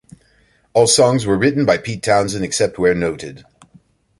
[0.73, 3.45] All songs were written by Pete Townshend except where noted.